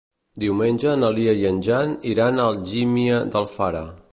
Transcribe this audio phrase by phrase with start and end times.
[0.43, 3.85] Diumenge na Lia i en Jan iran a Algímia d'Alfara.